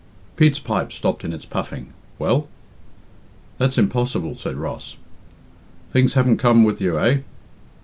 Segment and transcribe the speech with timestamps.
[0.35, 1.93] Pete's pipe stopped in its puffing.
[2.17, 2.47] "Well?"
[3.59, 4.95] "That's impossible," said Ross.
[5.93, 7.19] "Things haven't come with you, eh?"